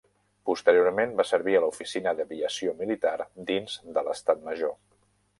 [0.49, 3.13] Posteriorment va servir a l'Oficina d'Aviació Militar
[3.51, 4.73] dins de l'estat major.